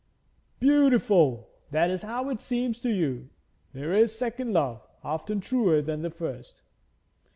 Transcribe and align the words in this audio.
'Beautiful, 0.59 1.51
that 1.69 1.91
is 1.91 2.01
how 2.01 2.29
it 2.29 2.41
seems 2.41 2.79
to 2.79 2.89
you. 2.89 3.29
There 3.71 3.93
is 3.93 4.17
second 4.17 4.51
love, 4.51 4.81
often 5.03 5.39
truer 5.41 5.79
than 5.83 6.01
the 6.01 6.09
first.' 6.09 6.63